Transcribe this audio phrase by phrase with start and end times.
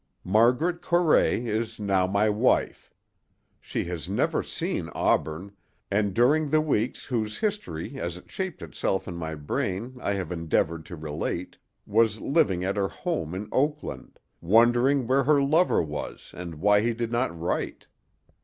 [0.25, 2.91] Margaret Corray is now my wife.
[3.59, 5.51] She has never seen Auburn,
[5.91, 10.31] and during the weeks whose history as it shaped itself in my brain I have
[10.31, 16.31] endeavored to relate, was living at her home in Oakland, wondering where her lover was
[16.35, 17.85] and why he did not write.